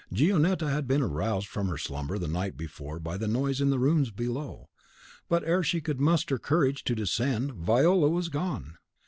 Gionetta 0.11 0.67
had 0.67 0.87
been 0.87 1.03
aroused 1.03 1.45
from 1.45 1.67
her 1.67 1.77
slumber 1.77 2.17
the 2.17 2.27
night 2.27 2.57
before 2.57 2.99
by 2.99 3.17
the 3.17 3.27
noise 3.27 3.61
in 3.61 3.69
the 3.69 3.77
rooms 3.77 4.09
below; 4.09 4.67
but 5.29 5.43
ere 5.43 5.61
she 5.61 5.79
could 5.79 6.01
muster 6.01 6.39
courage 6.39 6.83
to 6.85 6.95
descend, 6.95 7.53
Viola 7.53 8.09
was 8.09 8.27
gone! 8.27 8.79